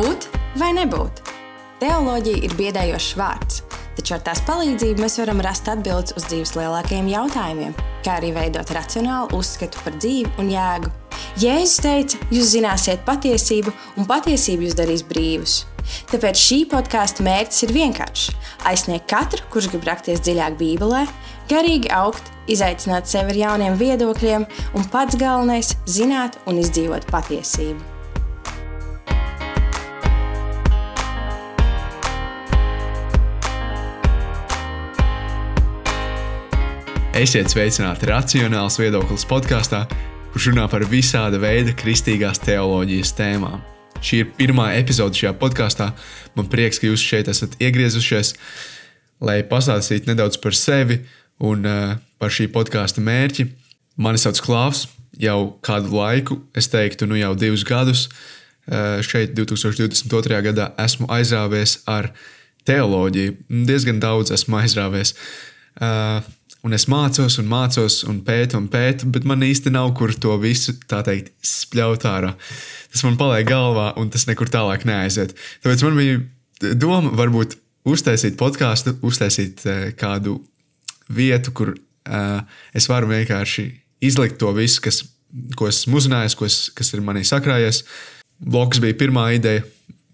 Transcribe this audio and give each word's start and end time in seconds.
Būt 0.00 0.30
vai 0.56 0.70
nebūt? 0.72 1.18
Teoloģija 1.80 2.38
ir 2.46 2.52
biedējošs 2.56 3.08
vārds, 3.20 3.58
taču 3.98 4.14
ar 4.16 4.22
tās 4.24 4.40
palīdzību 4.46 5.02
mēs 5.02 5.18
varam 5.20 5.42
rast 5.44 5.68
atbildes 5.68 6.14
uz 6.16 6.24
dzīves 6.30 6.54
lielākajiem 6.56 7.10
jautājumiem, 7.10 7.74
kā 8.06 8.14
arī 8.16 8.30
veidot 8.32 8.72
racionālu 8.72 9.36
uzskatu 9.36 9.82
par 9.84 9.98
dzīvi 10.00 10.32
un 10.40 10.48
jēgu. 10.54 10.94
Jēzus 11.42 11.76
teica, 11.84 12.22
jūs 12.32 12.54
zināsiet 12.54 13.04
patiesību, 13.04 13.74
un 14.00 14.08
patiesība 14.08 14.64
jūs 14.70 14.78
darīs 14.80 15.04
brīvus. 15.04 15.58
Tāpēc 16.08 16.46
šī 16.46 16.62
podkāstu 16.72 17.26
mērķis 17.28 17.66
ir 17.68 17.76
vienkāršs- 17.76 18.32
aizsniegt 18.72 19.10
katru, 19.10 19.44
kurš 19.52 19.68
grib 19.74 19.84
rakties 19.84 20.24
dziļāk 20.24 20.56
Bībelē, 20.56 21.06
garīgi 21.52 21.92
augt, 21.92 22.24
izaicināt 22.48 23.04
sevi 23.04 23.36
ar 23.36 23.44
jauniem 23.44 23.76
viedokļiem, 23.76 24.48
un 24.72 24.84
pats 24.84 25.16
galvenais- 25.16 25.76
zināt 25.98 26.40
un 26.46 26.56
izdzīvot 26.56 27.04
patiesību. 27.12 27.99
Esiet 37.10 37.50
sveicināti 37.50 38.06
Racionāls 38.06 38.76
viedoklis 38.78 39.24
podkāstā, 39.26 39.80
kurš 40.30 40.44
runā 40.52 40.68
par 40.70 40.84
visāda 40.86 41.40
veida 41.42 41.72
kristīgās 41.74 42.38
teoloģijas 42.44 43.10
tēmām. 43.18 43.58
Šī 43.98 44.20
ir 44.22 44.28
pirmā 44.36 44.68
epizode 44.78 45.18
šajā 45.18 45.32
podkāstā. 45.40 45.88
Man 46.38 46.46
prieks, 46.52 46.78
ka 46.78 46.86
jūs 46.86 47.02
šeit 47.02 47.28
esat 47.32 47.58
iegriezušies, 47.58 48.36
lai 49.26 49.40
pastāstītu 49.42 50.12
nedaudz 50.12 50.38
par 50.38 50.54
sevi 50.54 51.00
un 51.42 51.66
uh, 51.66 51.98
par 52.22 52.30
šī 52.30 52.46
podkāstu 52.54 53.02
mērķi. 53.02 53.50
Mani 53.98 54.22
sauc 54.22 54.38
Klaus, 54.46 54.86
jau 55.18 55.58
kādu 55.66 55.90
laiku, 55.98 56.38
es 56.54 56.70
teiktu, 56.70 57.10
nu 57.10 57.18
jau 57.18 57.34
divus 57.34 57.66
gadus. 57.66 58.06
Uh, 58.70 59.02
šeit, 59.02 59.34
2022. 59.34 60.44
gadā, 60.46 60.70
esmu 60.78 61.10
aizrāvies 61.10 61.80
ar 61.90 62.12
teoloģiju. 62.70 63.40
Diezgan 63.66 63.98
daudz 63.98 64.30
esmu 64.38 64.62
aizrāvies. 64.62 65.18
Uh, 65.74 66.22
Un 66.66 66.76
es 66.76 66.84
mācos, 66.92 67.38
un 67.40 67.46
mācos, 67.48 68.02
un 68.08 68.18
pētu, 68.24 68.58
un 68.60 68.66
pētu, 68.68 69.08
bet 69.14 69.24
man 69.28 69.40
īsti 69.46 69.72
nav 69.72 69.94
kur 69.96 70.12
to 70.12 70.34
visu, 70.42 70.74
tā 70.90 71.00
teikt, 71.06 71.32
spļaut 71.46 72.04
ārā. 72.08 72.34
Tas 72.92 73.04
man 73.06 73.16
paliek 73.20 73.48
galvā, 73.48 73.94
un 74.00 74.10
tas 74.12 74.26
nekur 74.28 74.50
tālāk 74.52 74.84
neaiziet. 74.88 75.32
Tāpēc 75.64 75.84
man 75.86 75.96
bija 75.96 76.74
doma, 76.76 77.14
varbūt 77.16 77.56
uztaisīt 77.88 78.36
podkāstu, 78.40 78.98
uztaisīt 79.06 79.64
uh, 79.64 79.86
kādu 79.96 80.36
vietu, 81.08 81.54
kur 81.56 81.72
uh, 81.72 82.42
es 82.76 82.90
varu 82.92 83.08
vienkārši 83.14 83.64
izlikt 84.04 84.36
to 84.42 84.52
visu, 84.56 84.82
kas, 84.84 85.00
ko 85.56 85.70
esmu 85.70 85.96
uzzinājis, 86.00 86.36
kas, 86.36 86.58
kas 86.76 86.92
ir 86.92 87.04
manī 87.06 87.24
sakrājies. 87.24 87.86
Blogs 88.40 88.82
bija 88.84 88.98
pirmā 89.00 89.30
ideja. 89.36 89.64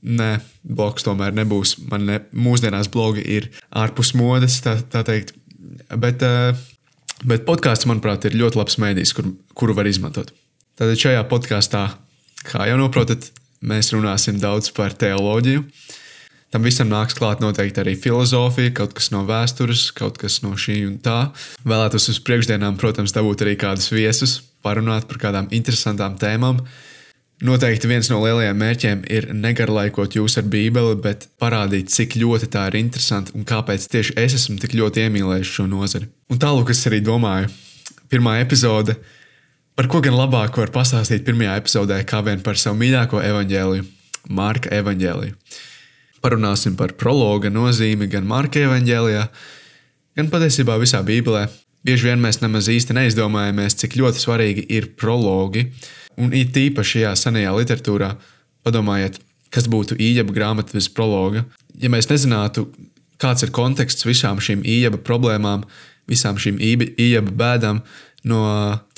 Nē, 0.07 0.37
blogs 0.63 1.03
tomēr 1.03 1.35
nebūs. 1.35 1.75
Man 1.91 2.07
ne, 2.07 2.21
mūsdienās 2.31 2.87
blogi 2.95 3.25
ir 3.35 3.49
ārpus 3.75 4.13
modes, 4.15 4.61
tā, 4.63 4.77
tā 4.93 5.03
teikt 5.07 5.35
Bet, 5.95 6.23
eh, 6.23 6.57
bet 7.25 7.47
podkāsts, 7.47 7.87
manuprāt, 7.87 8.25
ir 8.27 8.39
ļoti 8.39 8.59
labs 8.59 8.79
mēdījis, 8.83 9.15
kur, 9.15 9.31
kuru 9.55 9.77
var 9.77 9.87
izmantot. 9.87 10.33
Tātad 10.77 10.99
šajā 11.01 11.23
podkāstā, 11.31 11.85
kā 12.45 12.67
jau 12.69 12.81
noprotat, 12.81 13.31
mēs 13.63 13.93
runāsim 13.95 14.41
daudz 14.41 14.73
par 14.75 14.97
teoloģiju. 14.99 15.65
Tam 16.55 16.63
visam 16.63 16.89
nāks 16.89 17.17
klāt 17.19 17.41
noteikti 17.43 17.83
arī 17.83 17.97
filozofija, 17.99 18.73
kaut 18.77 18.95
kas 18.97 19.11
no 19.11 19.25
vēstures, 19.27 19.89
kaut 19.97 20.19
kas 20.21 20.39
no 20.45 20.55
šī 20.57 20.79
un 20.87 20.99
tā. 21.03 21.33
Vēlētos 21.67 22.09
uz 22.13 22.21
priekšdienām, 22.23 22.79
protams, 22.79 23.15
dabūt 23.17 23.43
arī 23.45 23.57
kādus 23.59 23.91
viesus, 23.91 24.39
parunāt 24.63 25.09
par 25.11 25.19
kādām 25.27 25.51
interesantām 25.51 26.15
tēmām. 26.21 26.63
Noteikti 27.45 27.85
viens 27.91 28.09
no 28.09 28.23
lielajiem 28.23 28.57
mērķiem 28.57 29.01
ir 29.13 29.27
negarlaikot 29.37 30.15
jūs 30.17 30.39
ar 30.41 30.47
Bībeli, 30.49 30.95
bet 31.05 31.27
parādīt, 31.37 31.91
cik 31.93 32.15
ļoti 32.17 32.47
tā 32.55 32.63
ir 32.71 32.79
interesanta 32.81 33.35
un 33.37 33.45
kāpēc 33.45 33.85
tieši 33.93 34.15
es 34.23 34.39
esmu 34.39 34.57
tik 34.63 34.73
ļoti 34.79 35.03
iemīlējis 35.05 35.51
šo 35.59 35.67
nozari. 35.69 36.09
Un 36.33 36.41
tālāk 36.41 36.73
es 36.73 36.81
arī 36.89 37.03
domāju, 37.05 37.51
pirmā 38.09 38.39
epizode, 38.41 38.95
par 39.77 39.89
ko 39.93 40.01
gan 40.01 40.17
labāk 40.17 40.57
var 40.57 40.73
pastāstīt 40.73 41.27
pirmajā 41.27 41.59
epizodē, 41.61 41.99
kā 42.09 42.23
vien 42.25 42.41
par 42.41 42.57
savu 42.57 42.81
mīļāko 42.81 43.21
evaņģēliju, 43.29 43.85
Marka 44.33 44.73
evaņģēliju. 44.79 45.37
Parunāsim 46.25 46.73
par 46.81 46.97
prologa 46.97 47.53
nozīmi 47.53 48.09
gan 48.17 48.25
Marka 48.25 48.65
evaņģēlijā, 48.65 49.27
gan 50.17 50.33
patiesībā 50.33 50.81
visā 50.81 51.05
Bībelē. 51.05 51.45
Bieži 51.85 52.09
vien 52.09 52.25
mēs 52.25 52.41
nemaz 52.41 52.73
īsti 52.73 52.97
neizdomājamies, 52.97 53.77
cik 53.85 54.01
ļoti 54.01 54.25
svarīgi 54.25 54.67
ir 54.73 54.89
prologi 54.97 55.69
Un 56.21 56.33
it 56.37 56.57
īpaši 56.57 56.99
šajā 56.99 57.13
senajā 57.21 57.53
literatūrā, 57.59 58.15
padomājiet, 58.67 59.19
kas 59.53 59.69
būtu 59.71 59.99
īņķa 60.01 60.35
grāmata 60.37 60.77
bez 60.77 60.89
prologa. 60.93 61.45
Ja 61.81 61.91
mēs 61.93 62.09
nezinātu, 62.11 62.67
kāds 63.21 63.45
ir 63.45 63.53
konteksts 63.55 64.07
visām 64.09 64.41
šīm 64.43 64.65
īņķa 64.65 65.03
problēmām, 65.07 65.67
visām 66.11 66.41
šīm 66.41 66.61
īņķa 66.63 67.37
bēdām 67.37 67.83
no 68.27 68.43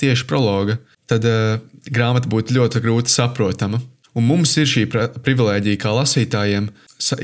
tieši 0.01 0.25
prologa, 0.29 0.79
tad 1.09 1.25
uh, 1.27 1.59
grāmata 1.89 2.29
būtu 2.31 2.55
ļoti 2.57 2.81
grūti 2.83 3.13
saprotama. 3.13 3.81
Un 4.17 4.25
mums 4.25 4.55
ir 4.57 4.67
šī 4.67 4.87
privilēģija, 4.89 5.79
kā 5.79 5.91
lasītājiem, 5.93 6.71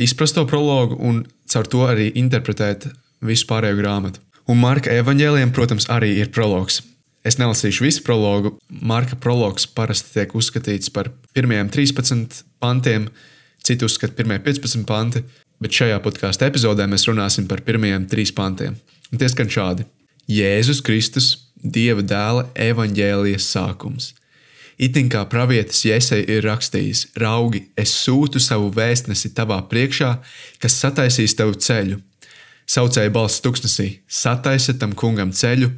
izprast 0.05 0.37
to 0.37 0.45
prologu 0.47 0.99
un 1.01 1.23
caur 1.49 1.67
to 1.71 1.81
arī 1.87 2.11
interpretēt 2.19 2.87
visu 3.25 3.47
pārējo 3.49 3.79
grāmatu. 3.79 4.21
Un 4.51 4.61
Marka 4.61 4.93
evaņģēliem, 4.93 5.51
protams, 5.55 5.89
arī 5.89 6.11
ir 6.21 6.29
prologs. 6.33 6.83
Es 7.25 7.39
nelasīšu 7.41 7.87
visu 7.87 8.03
prologu. 8.05 8.53
Marka 8.69 9.17
prologs 9.17 9.65
parasti 9.65 10.13
tiek 10.13 10.35
uzskatīts 10.37 10.91
par 10.93 11.09
pirmajiem 11.33 11.71
13 11.73 12.43
pantiem, 12.61 13.07
citu 13.65 13.89
uzskata 13.89 14.13
pirmie 14.13 14.37
15 14.45 14.85
panti, 14.85 15.23
bet 15.61 15.73
šajā 15.73 15.97
podkāstu 16.05 16.45
epizodē 16.45 16.85
mēs 16.91 17.07
runāsim 17.09 17.47
par 17.49 17.63
pirmajiem 17.65 18.05
3 18.11 18.35
pantiem. 18.37 18.77
Un 19.09 19.21
tie 19.21 19.29
skan 19.31 19.49
šādi: 19.49 19.87
Jēzus 20.29 20.83
Kristus, 20.85 21.33
Dieva 21.65 22.03
dēla 22.05 22.45
evaņģēlijas 22.61 23.45
sākums. 23.55 24.11
Itin 24.77 25.07
kā 25.09 25.23
pravietis 25.31 25.81
Jēzei 25.87 26.27
ir 26.29 26.45
rakstījis: 26.45 27.07
Raugi, 27.17 27.63
es 27.79 27.93
sūtu 28.03 28.41
savu 28.43 28.69
vēstnesi 28.75 29.31
tavā 29.33 29.61
priekšā, 29.71 30.11
kas 30.61 30.77
sataisīs 30.83 31.33
tavu 31.39 31.57
ceļu. 31.57 31.97
Saucēja 32.69 33.13
balss 33.15 33.41
tuksnesī: 33.41 33.87
Sataisa 34.05 34.75
tam 34.77 34.93
kungam 34.93 35.33
ceļu, 35.33 35.71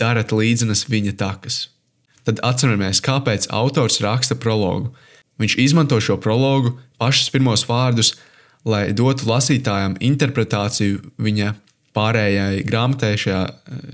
darat 0.00 0.32
līdzinas 0.34 0.86
viņa 0.90 1.14
takas. 1.20 1.68
Tad 2.24 2.40
atceramies, 2.46 3.02
kāpēc 3.04 3.48
autors 3.52 4.00
raksta 4.04 4.36
prologu. 4.40 4.94
Viņš 5.40 5.56
izmanto 5.60 5.98
šo 6.00 6.16
prologu, 6.22 6.76
pašus 6.98 7.30
pirmos 7.34 7.66
vārdus, 7.68 8.14
lai 8.64 8.92
dotu 8.96 9.28
lasītājam 9.28 9.98
interpretāciju 10.00 11.02
viņa 11.20 11.52
pārējai 11.94 12.64
grāmatai, 12.66 13.14
šajā, 13.20 13.42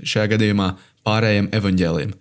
šajā 0.07 0.29
gadījumā 0.35 0.71
pārējiem 1.05 1.49
evaņģēliem. 1.57 2.13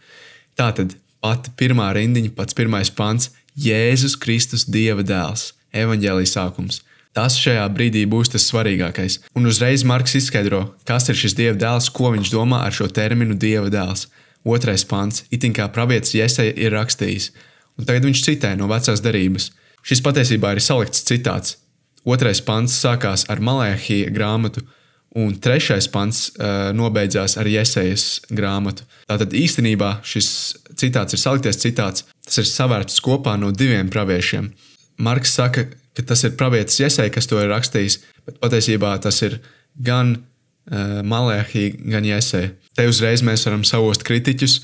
Tātad 0.59 0.97
pati 1.23 1.53
pirmā 1.61 1.91
rindiņa, 1.97 2.35
pats 2.37 2.57
pirmais 2.57 2.91
pants- 2.91 3.31
Jēzus 3.67 4.17
Kristus, 4.19 4.65
Dieva 4.65 5.03
dēls, 5.03 5.53
evaņģēlijas 5.73 6.35
sākums. 6.37 6.83
Tas 7.17 7.35
šajā 7.43 7.65
brīdī 7.75 8.05
būs 8.07 8.31
tas 8.31 8.45
svarīgākais. 8.47 9.19
Un 9.35 9.49
uzreiz 9.51 9.83
Marks 9.83 10.15
izskaidro, 10.15 10.63
kas 10.87 11.09
ir 11.11 11.19
šis 11.19 11.35
dieva 11.39 11.57
dēls, 11.59 11.91
ko 11.91 12.13
viņš 12.15 12.31
domā 12.31 12.63
ar 12.67 12.75
šo 12.77 12.87
terminu 12.87 13.35
dieva 13.35 13.71
dēls. 13.73 14.07
Otrais 14.47 14.87
pants, 14.89 15.25
itin 15.35 15.53
kā 15.53 15.67
pravietis 15.75 16.15
Jēzeja 16.17 16.55
ir 16.57 16.73
rakstījis, 16.73 17.33
un 17.77 17.89
tagad 17.89 18.07
viņš 18.07 18.23
citē 18.25 18.55
no 18.57 18.71
vecās 18.71 19.03
derības. 19.05 19.51
Šis 19.83 20.01
patiesībā 20.05 20.55
ir 20.55 20.63
salikts 20.65 21.03
citāts. 21.09 21.59
Otrais 22.09 22.41
pants 22.41 22.79
sākās 22.79 23.27
ar 23.29 23.43
Malēhija 23.45 24.13
grāmatu, 24.15 24.63
un 25.19 25.35
trešais 25.43 25.89
pants 25.91 26.31
uh, 26.31 26.71
nobeidzās 26.77 27.37
ar 27.41 27.49
Jēzejas 27.51 28.07
grāmatu. 28.31 28.87
Tātad 29.11 29.35
īstenībā 29.35 29.99
šis 30.07 30.31
citāts 30.79 31.17
ir 31.17 31.21
salikties 31.21 31.59
citāts, 31.61 32.07
tas 32.25 32.41
ir 32.41 32.49
savērts 32.49 33.03
kopā 33.05 33.35
no 33.41 33.51
diviem 33.51 33.91
praviešiem. 33.91 34.53
Marks 35.03 35.35
saka, 35.35 35.67
ka 35.97 36.05
tas 36.07 36.25
ir 36.27 36.37
pravietis 36.39 36.81
Iesai, 36.83 37.09
kas 37.13 37.29
to 37.31 37.41
ir 37.43 37.51
rakstījis, 37.53 37.99
bet 38.27 38.41
patiesībā 38.43 38.93
tas 39.03 39.21
ir 39.27 39.39
gan 39.77 40.17
uh, 40.17 41.01
Malēhī, 41.07 41.71
gan 41.93 42.07
Iesai. 42.07 42.51
Te 42.77 42.87
uzreiz 42.89 43.25
mēs 43.27 43.47
varam 43.49 43.65
savost 43.67 44.05
kritiķus, 44.07 44.61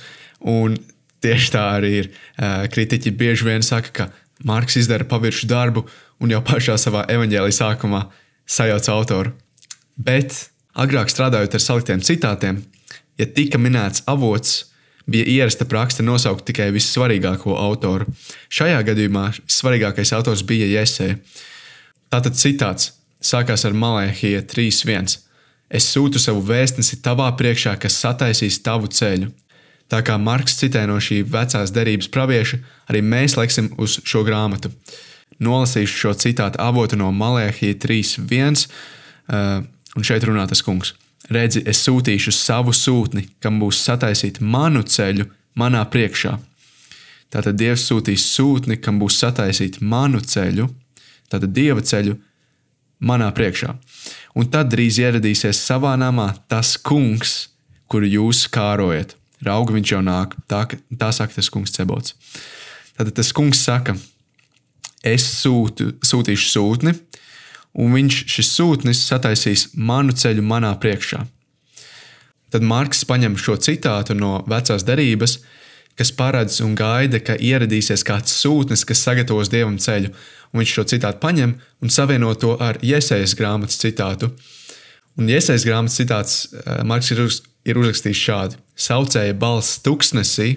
un 0.52 0.76
tieši 1.25 1.52
tā 1.55 1.64
arī 1.78 1.93
ir. 2.02 2.12
Uh, 2.37 2.67
kritiķi 2.73 3.14
bieži 3.17 3.49
vien 3.49 3.64
saka, 3.67 3.93
ka 3.93 4.11
Marks 4.46 4.76
izdara 4.76 5.06
paviršu 5.08 5.49
darbu 5.49 5.87
un 6.20 6.32
jau 6.32 6.43
pašā 6.44 6.76
savā 6.81 7.06
evaņģēlī 7.12 7.55
sākumā 7.56 8.02
sajauc 8.46 8.88
autoru. 8.93 9.32
Bet 9.96 10.37
agrāk 10.76 11.11
strādājot 11.11 11.56
ar 11.56 11.62
saliktiem 11.64 12.02
citātiem, 12.05 12.61
ja 13.17 13.26
tika 13.26 13.58
minēts 13.61 14.05
avots, 14.06 14.67
bija 15.10 15.26
ierasta 15.30 15.64
praksa 15.64 16.02
nosaukt 16.02 16.44
tikai 16.48 16.70
vissvarīgāko 16.74 17.54
autoru. 17.58 18.08
Šajā 18.50 18.82
gadījumā 18.90 19.28
svarīgākais 19.46 20.12
autors 20.16 20.42
bija 20.46 20.66
Jēzē. 20.70 21.14
Tātad 22.10 22.38
citāts 22.38 22.92
sākās 23.22 23.66
ar 23.66 23.74
Malēhija 23.76 24.42
3.1. 24.50 25.18
Es 25.70 25.88
sūtu 25.90 26.20
savu 26.22 26.44
vēstnesi 26.46 27.00
tavā 27.02 27.28
priekšā, 27.38 27.74
kas 27.82 27.98
sataisīs 28.02 28.60
tavu 28.62 28.90
ceļu. 28.90 29.32
Tā 29.90 30.02
kā 30.02 30.16
Marks 30.18 30.58
citē 30.58 30.82
no 30.90 30.98
šī 31.02 31.20
vecās 31.30 31.70
derības 31.74 32.10
pravieša, 32.10 32.58
arī 32.90 33.02
mēs 33.06 33.36
leksim 33.38 33.70
uz 33.78 34.00
šo 34.02 34.24
grāmatu. 34.26 34.72
nolasīšu 35.38 35.98
šo 36.00 36.12
citātu 36.16 36.56
avotu 36.58 36.96
no 36.96 37.10
Malēhija 37.12 37.74
3.1. 37.76 38.66
Uh, 39.26 39.66
un 39.96 40.06
šeit 40.06 40.24
runā 40.24 40.46
tas 40.48 40.62
kungs. 40.62 40.94
Redzi, 41.32 41.62
es 41.66 41.80
sūtīšu 41.82 42.32
savu 42.34 42.74
sūtni, 42.76 43.26
kam 43.42 43.58
būs 43.62 43.80
sataisīt 43.82 44.38
manu 44.40 44.84
ceļu 44.86 45.26
manā 45.58 45.82
priekšā. 45.90 46.36
Tātad 47.32 47.58
Dievs 47.58 47.88
sūtīs 47.88 48.24
sūtni, 48.36 48.78
kam 48.78 49.00
būs 49.02 49.18
sataisīt 49.18 49.80
manu 49.82 50.20
ceļu, 50.22 50.68
tātad 51.32 51.50
Dieva 51.56 51.82
ceļu 51.82 52.14
manā 53.02 53.32
priekšā. 53.34 53.74
Un 54.38 54.50
tad 54.52 54.70
drīz 54.72 55.00
ieradīsies 55.02 55.58
savā 55.58 55.96
namā 55.98 56.30
tas 56.50 56.76
kungs, 56.78 57.48
kuru 57.90 58.08
jūs 58.08 58.46
kārojat. 58.52 59.16
Rauga 59.46 59.74
viņš 59.76 59.92
jau 59.92 60.02
nāk, 60.04 60.36
tā, 60.48 60.62
tā 60.96 61.10
saka 61.12 61.36
tas 61.36 61.50
kungs 61.52 61.74
Cebots. 61.74 62.14
Tad 62.96 63.10
tas 63.16 63.32
kungs 63.36 63.60
saka, 63.66 63.96
es 65.04 65.26
sūtu, 65.42 65.92
sūtīšu 66.06 66.52
sūtni, 66.54 66.94
un 67.76 67.93
viņš 67.96 68.23
šis 68.32 68.52
sūtnis 68.56 69.02
sataisīs 69.06 69.69
manu 69.75 70.14
ceļu 70.17 70.44
manā 70.44 70.73
priekšā. 70.81 71.23
Tad 72.55 72.64
Marks 72.64 73.05
paņem 73.05 73.37
šo 73.40 73.56
citātu 73.61 74.14
no 74.17 74.38
vecās 74.49 74.84
derības, 74.87 75.40
kas 75.96 76.12
paredz 76.12 76.61
un 76.64 76.76
gaida, 76.78 77.20
ka 77.20 77.37
ieradīsies 77.37 78.05
kāds 78.06 78.37
sūtnis, 78.40 78.84
kas 78.87 79.02
sagatavos 79.05 79.50
dievam 79.52 79.78
ceļu, 79.81 80.12
un 80.52 80.62
viņš 80.62 80.75
šo 80.78 80.84
citātu 80.93 81.20
paņem 81.25 81.56
un 81.82 81.93
savieno 81.93 82.32
to 82.38 82.55
ar 82.62 82.78
iesaistas 82.84 83.37
grāmatas 83.38 83.81
citātu. 83.82 84.31
Un 85.17 85.28
iesaistas 85.28 85.67
grāmatas 85.69 85.99
citāts 86.00 86.38
eh, 86.52 86.82
Marks 86.84 87.12
ir, 87.12 87.23
uz, 87.25 87.43
ir 87.64 87.81
uzrakstījis 87.81 88.25
šādi: 88.28 88.61
Saucēja 88.76 89.37
balss 89.37 89.81
tuksnesī, 89.84 90.55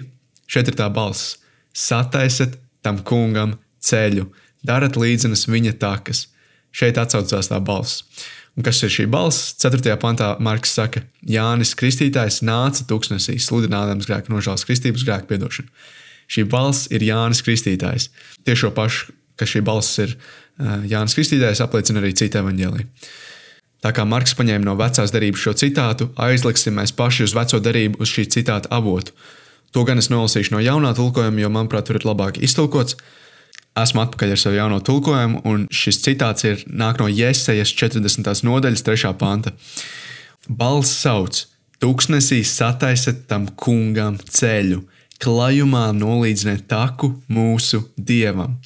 šeit 0.48 0.72
ir 0.72 0.76
tā 0.78 0.88
balss, 0.92 1.38
sataisiet 1.72 2.58
tam 2.84 3.00
kungam 3.04 3.58
ceļu, 3.80 4.28
darat 4.64 4.96
līdzenas 5.00 5.48
viņa 5.48 5.76
takas. 5.80 6.29
Šeit 6.70 6.98
atsaucās 7.00 7.50
tā 7.50 7.58
balss. 7.62 8.04
Un 8.58 8.66
kas 8.66 8.82
ir 8.84 8.92
šī 8.92 9.06
balss? 9.10 9.54
4. 9.62 9.94
pantā 10.02 10.34
Marks 10.42 10.74
saka, 10.76 11.04
Jānis 11.26 11.72
Kristītājs 11.78 12.42
nāca 12.46 12.84
tūkstnesī, 12.88 13.38
sludinādams 13.42 14.08
grēku 14.10 14.34
nožēlas 14.34 14.66
kristības 14.68 15.06
grēku 15.06 15.30
piedošanu. 15.30 15.70
Šī 16.30 16.44
balss 16.50 16.90
ir 16.94 17.02
Jānis 17.02 17.42
Kristītājs. 17.46 18.10
Tieši 18.46 18.66
šo 18.66 18.70
pašu, 18.74 19.14
ka 19.38 19.48
šī 19.48 19.62
balss 19.66 19.98
ir 20.02 20.14
uh, 20.14 20.82
Jānis 20.86 21.16
Kristītājs, 21.18 21.62
apliecina 21.64 22.02
arī 22.02 22.12
cita 22.18 22.42
evaņģēlija. 22.44 22.86
Tā 23.80 23.94
kā 23.96 24.04
Marks 24.04 24.36
paņēma 24.36 24.66
no 24.66 24.76
vecās 24.76 25.12
derības 25.14 25.40
šo 25.40 25.54
citātu, 25.56 26.10
aizliksim 26.20 26.76
mēs 26.76 26.92
paši 26.96 27.24
uz 27.24 27.34
veco 27.36 27.62
derību, 27.64 28.02
uz 28.04 28.12
šī 28.12 28.26
citāta 28.34 28.68
avotu. 28.76 29.14
To 29.72 29.86
gan 29.88 30.02
es 30.02 30.10
nolasīšu 30.12 30.52
no 30.52 30.60
jaunā 30.60 30.92
tulkojuma, 30.98 31.40
jo, 31.40 31.48
manuprāt, 31.54 31.86
tur 31.88 32.00
ir 32.00 32.04
labāk 32.04 32.42
iztulkots. 32.44 32.98
Esmu 33.78 34.02
atpakaļ 34.02 34.34
ar 34.34 34.40
savu 34.40 34.56
jauno 34.58 34.80
tulkojumu, 34.82 35.42
un 35.46 35.66
šis 35.70 36.00
citāts 36.02 36.46
ir 36.48 36.64
nāk 36.66 36.98
no 36.98 37.06
Jēzus 37.06 37.70
40. 37.78 38.42
nodaļas, 38.46 38.82
3. 38.86 39.12
panta. 39.18 39.52
Balss 40.48 40.96
sauc, 41.04 41.44
tūkstnesī 41.82 42.40
sataisiet 42.46 43.28
tam 43.30 43.46
kungam 43.54 44.18
ceļu, 44.18 44.82
klajumā 45.22 45.90
nolīdziniet 45.94 46.66
taku 46.70 47.12
mūsu 47.30 47.84
dievam. 47.96 48.58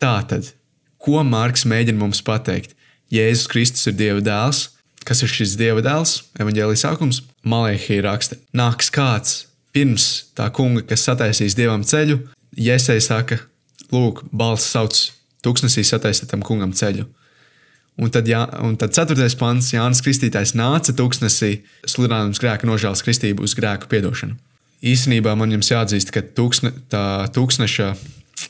Tātad, 0.00 0.48
ko 0.96 1.20
Mārks 1.26 1.66
mēģina 1.68 2.00
mums 2.00 2.22
pateikt? 2.24 2.72
Jēzus 3.12 3.50
Kristus 3.52 3.86
ir 3.90 3.94
Dieva 3.98 4.22
dēls. 4.24 4.70
Kas 5.06 5.20
ir 5.22 5.30
šis 5.30 5.54
Dieva 5.60 5.84
dēls? 5.84 6.16
Evanģēlijas 6.40 6.82
sākums. 6.82 7.20
Malēhija 7.46 8.08
raksta, 8.08 8.40
nāks 8.56 8.88
kāds 8.90 9.44
pirms 9.76 10.32
tā 10.34 10.48
kunga, 10.50 10.82
kas 10.88 11.04
sataisīs 11.06 11.54
Dievam 11.58 11.84
ceļu. 11.86 12.18
Jēzus 12.56 13.06
saka, 13.06 13.38
lūk, 13.94 14.24
balss 14.32 14.72
sauc, 14.72 14.96
tūkstnesī 15.46 15.84
sataisīt 15.86 16.30
tam 16.32 16.42
kungam 16.46 16.74
ceļu. 16.76 17.06
Un 17.96 18.12
tad, 18.12 18.26
jā, 18.28 18.42
un 18.60 18.74
tad 18.76 18.92
4. 18.92 19.28
pants, 19.40 19.70
Jānis 19.72 20.02
Kristītājs 20.04 20.52
nāca 20.58 20.92
tūkstnesī, 20.96 21.62
sludinājums 21.88 22.42
grēka 22.42 22.68
nožēlas 22.68 23.00
kristību 23.06 23.46
uz 23.46 23.54
grēku 23.56 23.88
piedošanu. 23.88 24.36
Īsnībā 24.84 25.32
man 25.38 25.54
jums 25.54 25.70
jāatzīst, 25.72 26.12
ka 26.12 26.20
tūkstne, 26.36 26.74
tā 26.92 27.24
tūkstneša, 27.32 27.86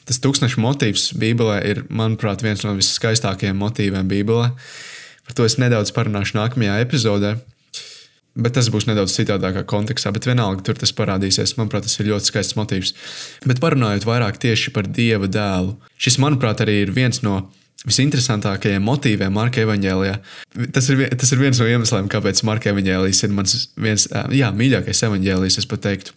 tas 0.09 0.19
tūkstneša 0.25 0.63
motīvs 0.63 1.13
Bībelē 1.23 1.61
ir, 1.71 1.85
manuprāt, 1.87 2.43
viens 2.43 2.65
no 2.67 2.75
viskaistākajiem 2.75 3.61
motīviem 3.63 4.11
Bībelē. 4.11 4.51
Par 5.27 5.39
to 5.39 5.47
es 5.47 5.59
nedaudz 5.63 5.95
parunāšu 5.95 6.41
nākamajā 6.41 6.81
epizodē. 6.83 7.37
Bet 8.37 8.53
tas 8.59 8.69
būs 8.69 8.85
nedaudz 8.85 9.15
citādākā 9.17 9.63
kontekstā, 9.69 10.11
bet 10.13 10.27
vienalga 10.29 10.61
tur 10.65 10.77
tas 10.77 10.93
parādīsies. 10.97 11.55
Manuprāt, 11.57 11.87
tas 11.87 11.97
ir 11.97 12.11
ļoti 12.11 12.29
skaists 12.29 12.57
motīvs. 12.59 12.93
Bet 13.49 13.63
parunājot 13.63 14.05
vairāk 14.05 14.37
tieši 14.43 14.75
par 14.77 14.89
Dieva 14.93 15.31
dēlu, 15.31 15.79
šis, 15.97 16.19
manuprāt, 16.21 16.61
arī 16.61 16.83
ir 16.83 16.93
viens 16.97 17.23
no 17.25 17.47
visinteresantākajiem 17.87 18.85
motīviem 18.85 19.33
Marka 19.33 19.63
Evanģēlijā. 19.65 20.19
Tas 20.75 20.91
ir, 20.93 21.07
tas 21.17 21.33
ir 21.33 21.41
viens 21.41 21.63
no 21.63 21.71
iemesliem, 21.71 22.13
kāpēc 22.13 22.45
Marka 22.49 22.75
Evanģēlijas 22.75 23.25
ir 23.25 23.35
mans 23.37 23.57
viens, 23.81 24.09
jā, 24.37 24.53
mīļākais 24.53 25.05
evanģēlijs, 25.09 25.61
es 25.63 25.73
teiktu. 25.73 26.17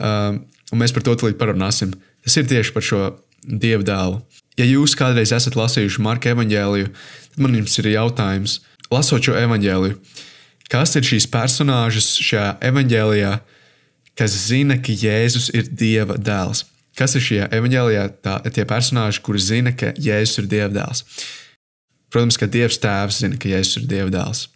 Um, 0.00 0.44
un 0.72 0.80
mēs 0.80 0.96
par 0.96 1.04
to 1.04 1.16
tūlīt 1.18 1.40
parunāsim. 1.40 1.92
Tas 2.24 2.40
ir 2.40 2.48
tieši 2.48 2.72
par 2.76 2.88
šo 2.88 3.06
Dieva 3.44 3.84
dēlu. 3.84 4.22
Ja 4.56 4.64
jūs 4.64 4.94
kādreiz 4.96 5.34
esat 5.34 5.58
lasījuši 5.58 6.00
Marka 6.04 6.30
Evanģēliju, 6.32 6.92
tad 7.34 7.42
man 7.42 7.58
jums 7.58 7.74
ir 7.82 7.90
jautājums, 7.92 8.62
lasot 8.94 9.26
šo 9.26 9.34
evanģēliju 9.36 9.98
Kas 10.72 10.94
ir 10.96 11.04
šīs 11.04 11.26
personāžas 11.30 12.14
šajā 12.24 12.54
evanģēlijā, 12.64 13.34
kas 14.18 14.36
zina, 14.46 14.78
ka 14.80 14.94
Jēzus 14.94 15.50
ir 15.54 15.68
Dieva 15.68 16.16
dēls? 16.16 16.64
Kas 16.96 17.16
ir 17.18 17.24
šajā 17.26 17.48
evanģēlijā 17.58 18.04
tā, 18.24 18.38
tie 18.54 18.64
personāži, 18.68 19.22
kuri 19.24 19.42
zina, 19.42 19.74
ka 19.76 19.92
Jēzus 19.98 20.40
ir 20.42 20.48
Dieva 20.50 20.70
dēls? 20.72 21.04
Protams, 22.14 22.38
ka 22.38 22.46
Dievs 22.46 22.78
Tēvs 22.78 23.20
zina, 23.24 23.38
ka 23.40 23.50
Jēzus 23.50 23.82
ir 23.82 23.88
Dieva 23.90 24.12
dēls. 24.14 24.46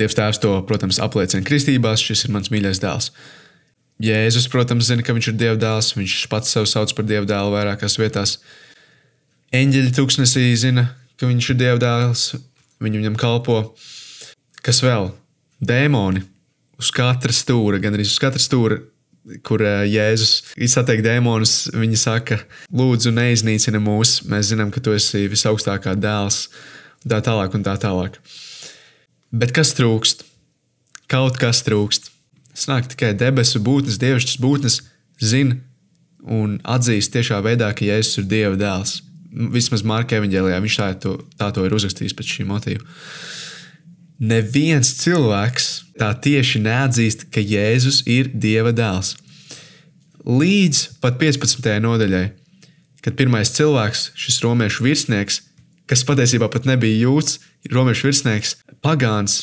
Dievs 0.00 0.16
Tēvs 0.16 0.40
to, 0.40 0.56
protams, 0.68 0.98
apliecina 1.04 1.44
kristībās, 1.44 2.00
šis 2.00 2.24
ir 2.26 2.34
mans 2.34 2.48
mīļais 2.52 2.80
dēls. 2.82 3.10
Jēzus, 4.02 4.48
protams, 4.50 4.88
zina, 4.88 5.04
ka 5.04 5.14
viņš 5.14 5.30
ir 5.30 5.38
Dieva 5.38 5.58
dēls, 5.60 5.92
viņš 5.94 6.16
pats 6.32 6.56
sev 6.56 6.66
sauc 6.66 6.96
par 6.96 7.06
Dieva 7.06 7.28
dēlu 7.28 7.52
vairākās 7.54 7.98
vietās. 8.00 8.38
Eņģeļi 9.54 9.92
tūkstnesī 9.94 10.48
zina, 10.56 10.88
ka 11.20 11.28
viņš 11.28 11.52
ir 11.52 11.60
Dieva 11.60 11.78
dēls, 11.84 12.30
viņi 12.82 13.02
viņam 13.04 13.20
kalpo. 13.20 13.60
Kas 14.64 14.80
vēl? 14.82 15.12
Dēmoni 15.62 16.24
uz 16.82 16.90
katra 16.94 17.34
stūra, 17.34 17.80
gan 17.82 17.96
arī 17.96 18.06
uz 18.06 18.18
katra 18.20 18.42
stūra, 18.42 18.80
kur 19.46 19.62
uh, 19.62 19.82
Jēzus 19.86 20.54
satiek 20.72 21.02
dēmonus. 21.04 21.70
Viņi 21.76 21.98
saka, 22.00 22.40
lūdzu, 22.74 23.12
neiznīcini 23.14 23.80
mūs, 23.82 24.20
mēs 24.30 24.50
zinām, 24.50 24.72
ka 24.74 24.82
tu 24.82 24.94
esi 24.96 25.28
visaugstākā 25.30 25.94
dēls, 26.00 26.48
tā 27.06 27.22
tālāk. 27.24 27.54
Un 27.54 27.66
tā 27.66 27.76
tālāk. 27.80 28.18
Bet 29.32 29.54
kas 29.56 29.72
trūkst? 29.78 30.26
Kaut 31.12 31.38
kas 31.40 31.62
trūkst. 31.66 32.10
Snāk 32.58 32.90
tikai 32.92 33.12
debesu 33.16 33.62
būtnes, 33.64 34.00
dievišķas 34.00 34.40
būtnes, 34.42 34.80
zina 35.22 35.56
un 36.22 36.58
atzīst 36.68 37.14
tiešā 37.14 37.38
veidā, 37.44 37.70
ka 37.74 37.86
Jēzus 37.86 38.20
ir 38.20 38.28
Dieva 38.28 38.58
dēls. 38.58 38.98
Vismaz 39.32 39.80
Marka 39.88 40.18
evanģēlijā 40.18 40.58
viņš 40.60 40.74
tā 40.76 40.88
to, 41.00 41.14
tā 41.40 41.48
to 41.54 41.64
ir 41.64 41.72
uzrakstījis 41.72 42.14
pēc 42.18 42.34
šī 42.34 42.44
motīva 42.50 42.84
neviens 44.22 44.94
cilvēks 45.02 45.68
tā 45.98 46.12
tieši 46.22 46.62
neatzīst, 46.62 47.26
ka 47.34 47.42
Jēzus 47.42 48.02
ir 48.06 48.30
Dieva 48.30 48.70
dēls. 48.74 49.16
Līdz 50.22 51.00
pat 51.02 51.18
15. 51.18 51.66
nodaļai, 51.82 52.28
kad 53.02 53.18
pirmais 53.18 53.50
cilvēks, 53.50 54.12
šis 54.14 54.38
romiešu 54.44 54.86
virsnieks, 54.86 55.40
kas 55.90 56.06
patiesībā 56.06 56.46
pat 56.52 56.68
nebija 56.70 57.02
jūts, 57.08 57.40
romiešu 57.74 58.08
virsnieks, 58.08 58.56
pagāns 58.84 59.42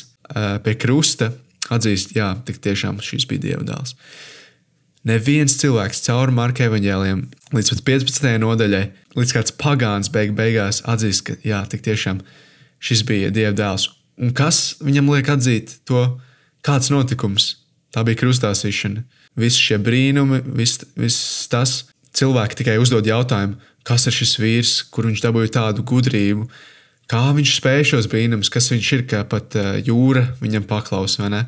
pie 0.64 0.74
krusta, 0.80 1.34
atzīst, 1.70 2.16
jā, 2.16 2.32
tik 2.48 2.62
tiešām 2.64 3.02
šis 3.04 3.28
bija 3.28 3.44
Dieva 3.44 3.66
dēls. 3.68 3.94
Neviens 5.06 5.54
cilvēks 5.60 6.02
cauri 6.04 6.32
Marka 6.36 6.66
evaņģēliem 6.68 7.22
līdz 7.56 7.84
15. 7.84 8.32
nodaļai, 8.40 8.82
līdz 9.16 9.36
kāds 9.36 9.56
pagāns 9.60 10.12
beig 10.12 10.34
beigās 10.36 10.82
atzīst, 10.88 11.24
ka 11.28 11.36
jā, 11.44 11.62
tik 11.68 11.84
tiešām 11.84 12.24
šis 12.80 13.04
bija 13.08 13.32
Dieva 13.32 13.56
dēls. 13.56 13.90
Un 14.18 14.34
kas 14.36 14.80
viņam 14.82 15.12
liek 15.14 15.30
atzīt 15.32 15.78
to, 15.88 16.02
kāds 16.66 16.90
notikums? 16.92 17.54
Tā 17.94 18.04
bija 18.06 18.20
krustāsīšana. 18.20 19.04
Visi 19.38 19.62
šie 19.62 19.78
brīnumi, 19.82 20.42
viss 20.58 20.84
vis 20.98 21.18
tas. 21.50 21.84
Cilvēki 22.16 22.58
tikai 22.58 22.74
uzdod 22.82 23.06
jautājumu, 23.06 23.54
kas 23.86 24.08
ir 24.10 24.14
šis 24.16 24.32
vīrs, 24.42 24.72
kur 24.90 25.06
viņš 25.06 25.20
dabūja 25.22 25.52
tādu 25.54 25.84
gudrību, 25.86 26.48
kā 27.10 27.20
viņš 27.36 27.52
spēja 27.60 27.86
šos 27.92 28.08
brīnumus, 28.10 28.50
kas 28.50 28.66
viņš 28.72 28.88
ir, 28.96 29.04
kā 29.10 29.20
pat 29.30 29.54
uh, 29.58 29.76
jūra 29.78 30.24
viņam 30.42 30.66
paklausa, 30.66 31.22
vai 31.22 31.30
ne? 31.36 31.42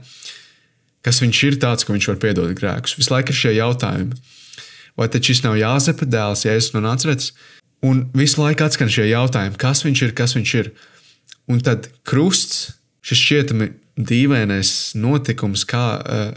Kas 1.02 1.18
viņš 1.22 1.40
ir 1.48 1.58
tāds, 1.62 1.82
ka 1.82 1.94
viņš 1.94 2.08
var 2.12 2.20
piedot 2.22 2.54
grēkus? 2.54 2.94
Visu 2.94 3.10
laiku 3.10 3.34
ir 3.34 3.40
šie 3.40 3.56
jautājumi. 3.56 4.20
Vai 4.98 5.08
tad 5.10 5.26
šis 5.26 5.42
nav 5.42 5.56
Jāzepa 5.58 6.06
dēls, 6.06 6.44
Jēzus 6.46 6.76
no 6.76 6.82
Nācijas? 6.84 7.32
Un 7.82 8.04
visu 8.14 8.38
laiku 8.38 8.62
atskan 8.62 8.90
šie 8.92 9.08
jautājumi, 9.10 9.58
kas 9.58 9.82
viņš 9.82 10.02
ir, 10.06 10.14
kas 10.14 10.36
viņš 10.38 10.54
ir. 10.60 10.70
Un 11.52 11.60
tad 11.60 11.90
krusts, 12.08 12.70
šis 13.04 13.20
šķietami 13.20 13.68
dīvainais 14.00 14.94
notikums, 14.96 15.66
kā, 15.68 15.86
eh, 16.00 16.32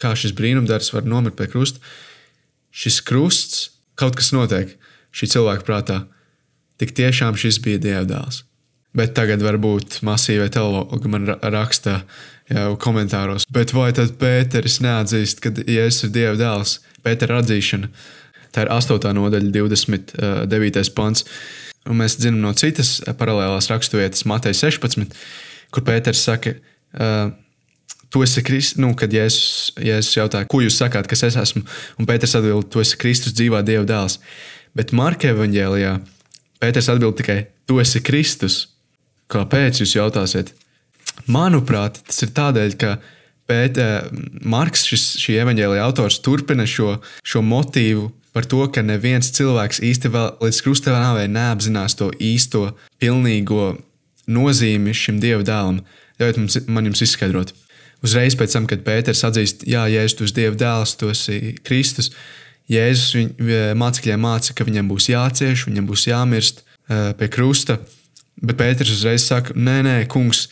kā 0.00 0.14
šis 0.16 0.32
brīnumdarbs 0.32 0.94
var 0.94 1.04
nomirt 1.04 1.36
pie 1.36 1.46
krusta. 1.46 1.82
Šis 2.72 3.02
krusts, 3.04 3.68
kaut 3.96 4.16
kas 4.16 4.32
notiek 4.32 4.76
šī 5.12 5.28
cilvēka 5.36 5.66
prātā. 5.66 6.06
tik 6.80 6.94
tiešām 6.96 7.36
šis 7.36 7.58
bija 7.60 7.76
dievdēls. 7.76 8.42
Bet 8.96 9.12
tagad 9.12 9.42
varbūt 9.44 10.00
masīvai 10.00 10.48
teologi 10.48 11.10
man 11.12 11.26
raksta 11.26 11.98
jau 12.48 12.70
komentāros, 12.80 13.44
bet 13.52 13.74
vai 13.76 13.90
tad 13.92 14.16
Pēteris 14.16 14.80
neatzīst, 14.80 15.42
ka 15.44 15.50
Jēzus 15.50 16.08
ir 16.08 16.14
Dieva 16.14 16.38
dēls? 16.40 16.78
Pētera 17.04 17.42
atzīšana. 17.42 17.90
Tā 18.50 18.64
ir 18.64 18.72
8. 18.72 19.12
nodaļa, 19.14 19.52
29. 19.52 20.94
pants. 20.96 21.26
Un 21.88 22.00
mēs 22.02 22.18
zinām 22.20 22.42
no 22.44 22.52
citas 22.58 22.98
paralēlās 23.20 23.70
raksturvietas, 23.72 24.26
Mateja 24.28 24.58
16, 24.58 25.14
kur 25.72 25.86
Pēters 25.86 26.26
saka, 26.26 26.56
uh, 26.98 27.30
Tu 28.10 28.22
esi 28.26 28.42
Kristus, 28.42 28.78
nu, 28.82 28.90
kad 28.98 29.12
Jēzus, 29.14 29.70
Jēzus 29.78 30.16
jautā, 30.16 30.40
ko 30.50 30.58
jūs 30.64 30.80
sakāt, 30.80 31.06
kas 31.06 31.22
es 31.28 31.36
esmu, 31.38 31.62
un 31.94 32.08
Pēters 32.08 32.34
atbild, 32.34 32.66
tu 32.66 32.82
esi 32.82 32.98
Kristus 32.98 33.36
dzīvā 33.38 33.60
Dieva 33.62 33.84
dēls. 33.86 34.18
Bet 34.74 34.90
Marka 34.90 35.30
evanģēlijā 35.30 35.92
Pēters 36.58 36.90
atbild 36.90 37.20
tikai, 37.20 37.44
tu 37.70 37.78
esi 37.78 38.02
Kristus. 38.02 38.56
Kāpēc 39.30 39.78
jūs 39.78 39.94
jautājsiet? 39.94 40.50
Manuprāt, 41.30 42.02
tas 42.08 42.18
ir 42.26 42.34
tādēļ, 42.34 42.74
ka 42.82 42.96
Pēt, 43.46 43.78
Marks, 44.42 44.88
šis, 44.90 45.06
šī 45.22 45.38
evanģēlija 45.44 45.86
autors, 45.86 46.18
turpina 46.26 46.66
šo, 46.66 46.96
šo 47.22 47.44
motīvu 47.46 48.10
par 48.34 48.46
to, 48.46 48.62
ka 48.72 48.82
neviens 48.86 49.32
cilvēks 49.36 49.82
īsti 49.86 50.10
vēl 50.14 50.28
līdz 50.44 50.60
krustēvai 50.66 51.26
neapzinās 51.30 51.96
to 51.98 52.10
īsto, 52.22 52.70
pilnīgo 53.02 53.72
nozīmi 54.30 54.94
šim 54.94 55.18
dieva 55.22 55.42
dēlam. 55.46 55.82
Ļaujiet 56.20 56.68
man 56.70 56.90
jums 56.90 57.02
izskaidrot. 57.06 57.54
Uzreiz 58.04 58.36
pēc 58.38 58.54
tam, 58.54 58.66
kad 58.68 58.84
Pēters 58.84 59.24
atzīst, 59.28 59.66
Jā, 59.68 59.84
Jēzus, 59.92 60.16
tu 60.16 60.24
esi 60.24 60.36
Dieva 60.38 60.56
dēls, 60.56 60.94
tu 61.00 61.10
esi 61.12 61.54
Kristus, 61.66 62.10
Jēzus 62.70 63.16
viņ, 63.16 63.30
mācekļiem 63.76 64.22
māca, 64.24 64.54
ka 64.56 64.64
viņam 64.64 64.88
būs 64.88 65.10
jācieš, 65.10 65.66
viņam 65.68 65.88
būs 65.90 66.06
jāmirst 66.08 66.62
uh, 66.62 67.10
pie 67.18 67.28
krusta. 67.32 67.80
Bet 68.40 68.56
Pēters 68.60 68.92
uzreiz 68.94 69.26
saka, 69.28 69.52
nē, 69.56 69.80
nē, 69.84 69.96
kungs, 70.12 70.46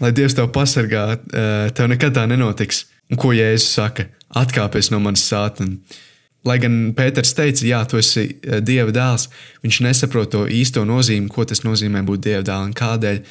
lai 0.00 0.14
Dievs 0.16 0.36
tev 0.38 0.48
pasargā, 0.54 1.04
uh, 1.18 1.66
tev 1.76 1.90
nekad 1.92 2.16
tā 2.16 2.24
nenotiks. 2.30 2.86
Un 3.12 3.20
ko 3.20 3.34
Jēzus 3.36 3.74
saka? 3.76 4.08
Atkāpies 4.32 4.88
no 4.94 5.02
manas 5.02 5.26
sātnes. 5.28 6.00
Lai 6.48 6.56
gan 6.58 6.90
Pēters 6.98 7.36
teica, 7.38 7.62
jā, 7.66 7.84
tu 7.86 8.00
esi 8.00 8.26
Dieva 8.66 8.90
dēls, 8.90 9.28
viņš 9.62 9.80
nesaprot 9.86 10.32
to 10.32 10.44
īsto 10.50 10.82
nozīmi, 10.88 11.30
ko 11.30 11.46
tas 11.46 11.62
nozīmē 11.62 12.02
būt 12.08 12.24
Dieva 12.26 12.42
dēlam 12.46 12.72
un 12.72 12.78
kādēļ 12.78 13.22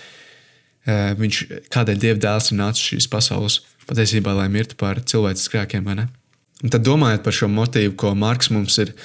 Eh, 0.82 1.12
viņš, 1.14 1.42
kādēļ 1.70 2.00
Dieva 2.02 2.22
dēls 2.22 2.50
ir 2.50 2.58
nācis 2.58 2.88
šīs 2.90 3.08
pasaules 3.12 3.60
patiesībā, 3.86 4.34
lai 4.34 4.48
mirtu 4.50 4.78
par 4.80 4.98
cilvēces 4.98 5.52
grēkiem. 5.54 5.86
Un 5.92 6.74
tad 6.74 6.82
domājot 6.86 7.22
par 7.26 7.36
šo 7.38 7.50
motīvu, 7.54 7.94
ko 8.02 8.16
Marks 8.18 8.50
mums 8.50 8.80
ir 8.82 8.96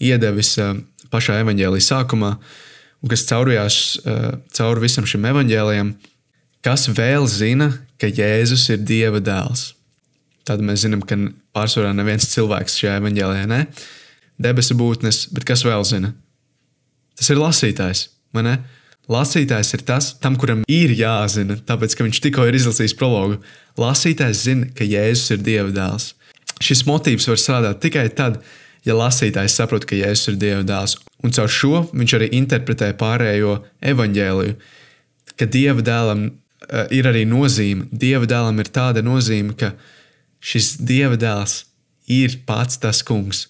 iedevis 0.00 0.54
eh, 0.62 0.78
pašā 1.12 1.42
evaņģēlīja 1.44 1.88
sākumā, 1.90 2.32
un 3.04 3.12
kas 3.12 3.26
caurījās 3.28 3.80
eh, 4.00 4.28
cauri 4.56 4.86
visam 4.86 5.08
šim 5.08 5.28
evaņģēlijam, 5.28 5.92
kas 6.64 6.88
vēl 6.88 7.28
zina, 7.28 7.68
ka 8.00 8.08
Jēzus 8.08 8.70
ir 8.72 8.80
Dieva 8.88 9.20
dēls? 9.20 9.74
Tad 10.48 10.64
mēs 10.64 10.86
zinām, 10.86 11.04
ka 11.04 11.18
pārsvarā 11.56 11.94
neviens 11.96 12.28
cilvēks 12.34 12.76
šajā 12.82 12.98
evaņģēlijā 13.00 13.50
ne 13.50 13.64
debesu 14.42 14.76
būtnes, 14.76 15.26
bet 15.32 15.46
kas 15.48 15.64
vēl 15.66 15.84
zina? 15.88 16.12
Tas 17.16 17.30
ir 17.32 17.40
lasītājs, 17.40 18.08
vai 18.36 18.44
ne? 18.44 18.56
Lasītājs 19.12 19.70
ir 19.76 19.84
tas, 19.86 20.10
tam, 20.18 20.34
kuram 20.40 20.64
ir 20.68 20.92
jāzina, 20.98 21.56
tāpēc, 21.68 21.94
ka 21.94 22.04
viņš 22.06 22.20
tikko 22.24 22.46
ir 22.48 22.58
izlasījis 22.58 22.96
prologu. 22.98 23.38
Lasītājs 23.78 24.42
zina, 24.48 24.68
ka 24.74 24.84
Jēzus 24.84 25.36
ir 25.36 25.44
Dieva 25.46 25.70
dēls. 25.72 26.10
Šis 26.64 26.82
motīvs 26.88 27.28
var 27.30 27.38
strādāt 27.38 27.80
tikai 27.84 28.08
tad, 28.18 28.40
ja 28.86 28.96
lasītājs 28.98 29.54
saprot, 29.60 29.86
ka 29.86 29.98
Jēzus 29.98 30.32
ir 30.32 30.40
Dieva 30.42 30.64
dēls. 30.66 30.96
Un 31.22 31.34
caur 31.36 31.52
šo 31.52 31.84
viņš 31.92 32.16
arī 32.18 32.32
interpretē 32.40 32.90
pārējo 32.98 33.60
evaņģēliju, 33.94 34.58
ka 35.38 35.48
Dieva 35.54 35.86
dēlam 35.86 36.26
uh, 36.26 36.84
ir 36.90 37.06
arī 37.06 37.22
nozīme. 37.30 37.86
Dieva 37.92 38.26
dēlam 38.26 38.58
ir 38.58 38.72
tāda 38.74 39.06
nozīme, 39.06 39.54
ka 39.54 39.76
šis 40.40 40.76
Dieva 40.78 41.16
dēls 41.16 41.64
ir 42.06 42.38
pats 42.46 42.78
tas 42.78 43.02
kungs. 43.02 43.46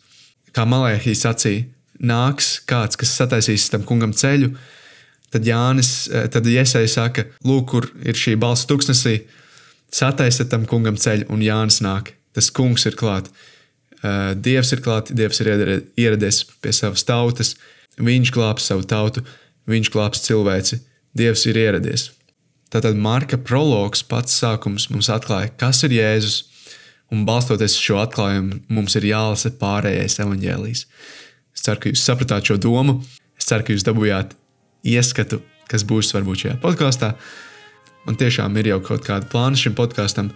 Kā 0.52 0.64
Malēhijas 0.69 1.26
sacīja, 1.26 1.66
nāks 2.00 2.57
kāds, 2.69 2.97
kas 2.97 3.12
sataisīs 3.19 3.69
tam 3.73 3.85
kungam 3.85 4.14
ceļu, 4.16 4.55
Tad 5.31 5.45
Jānis, 5.45 6.09
eh, 6.09 6.28
tad 6.33 6.47
Iesai 6.47 6.87
saka, 6.88 7.26
lūk, 7.45 7.66
kur 7.69 7.90
ir 8.05 8.14
šī 8.14 8.37
balss 8.38 8.66
tuksnesī, 8.66 9.25
sataisa 9.93 10.47
tam 10.49 10.66
kungam 10.66 10.97
ceļu, 10.97 11.26
un 11.31 11.43
Jānis 11.45 11.83
nāk. 11.83 12.14
Tas 12.33 12.50
kungs 12.50 12.87
ir 12.87 12.97
klāt. 12.97 13.28
Eh, 14.02 14.35
Dievs 14.35 14.73
ir 14.73 14.81
klāt, 14.81 15.12
Dievs 15.14 15.40
ir 15.40 15.83
ieradies 15.99 16.45
pie 16.62 16.73
savas 16.73 17.05
tautas, 17.05 17.57
viņš 17.99 18.31
glābs 18.31 18.69
savu 18.69 18.85
tautu, 18.85 19.25
viņš 19.69 19.90
glābs 19.90 20.23
cilvēci, 20.25 20.81
Dievs 21.16 21.47
ir 21.47 21.55
ieradies. 21.55 22.11
Tātad 22.71 22.97
Marka 22.97 23.37
prologs 23.37 24.02
pats 24.02 24.33
sākums 24.40 24.90
mums 24.90 25.09
atklāja, 25.09 25.50
kas 25.57 25.83
ir 25.85 25.90
Jēzus, 25.90 26.45
un 27.13 27.25
balstoties 27.29 27.77
uz 27.77 27.83
šo 27.83 28.01
atklājumu, 28.03 28.63
mums 28.73 28.97
ir 28.99 29.09
jālasa 29.11 29.53
pārējais 29.61 30.19
evaņģēlijs. 30.25 30.85
Es 31.57 31.65
ceru, 31.67 31.81
ka 31.83 31.93
jūs 31.93 32.05
sapratāt 32.05 32.51
šo 32.51 32.59
domu. 32.61 32.99
Es 33.39 33.49
ceru, 33.49 33.67
ka 33.67 33.75
jūs 33.75 33.87
dabūjāt 33.87 34.35
ieskatu, 34.87 35.41
kas 35.71 35.87
būs 35.87 36.13
varbūt 36.17 36.45
šajā 36.45 36.59
podkāstā. 36.63 37.15
Man 38.07 38.19
tiešām 38.19 38.55
ir 38.61 38.71
jau 38.75 38.81
kaut 38.93 39.07
kāda 39.07 39.29
plāna 39.31 39.59
šim 39.59 39.75
podkāstam. 39.79 40.31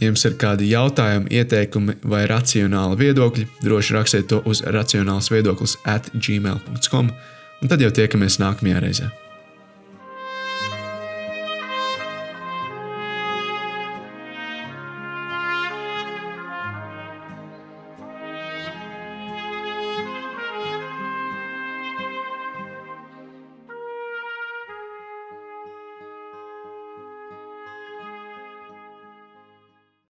Ja 0.00 0.08
jums 0.08 0.24
ir 0.24 0.36
kādi 0.40 0.70
jautājumi, 0.70 1.28
ieteikumi 1.36 1.98
vai 2.08 2.22
racionāli 2.28 2.96
viedokļi, 3.02 3.48
droši 3.60 3.96
rakstiet 3.98 4.30
to 4.32 4.40
uz 4.48 4.62
racionāls 4.64 5.28
viedoklis 5.32 5.76
at 5.84 6.08
gmail.com, 6.16 7.10
un 7.60 7.72
tad 7.72 7.84
jau 7.84 7.92
tiekamies 8.00 8.40
nākamajā 8.40 8.86
reizē. 8.86 9.10